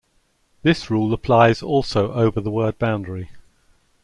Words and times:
This 0.63 0.89
rule 0.89 1.13
applies 1.13 1.61
also 1.61 2.11
over 2.13 2.41
the 2.41 2.49
word 2.49 2.79
boundary. 2.79 3.29